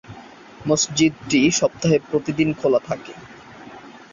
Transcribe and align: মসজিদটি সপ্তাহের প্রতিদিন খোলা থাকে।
মসজিদটি 0.65 1.39
সপ্তাহের 1.51 2.01
প্রতিদিন 2.09 2.49
খোলা 2.53 2.79
থাকে। 2.85 3.13